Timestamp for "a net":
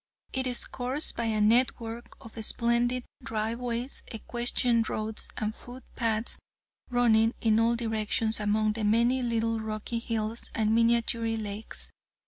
1.25-1.79